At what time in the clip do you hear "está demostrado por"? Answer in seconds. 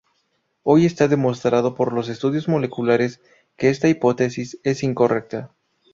0.87-1.93